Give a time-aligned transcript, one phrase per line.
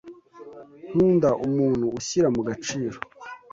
[0.93, 2.97] nkunda umuntu ushyira mu gaciro